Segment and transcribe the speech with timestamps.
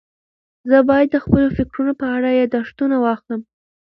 [0.69, 3.41] زه باید د خپلو فکرونو په اړه یاداښتونه واخلم.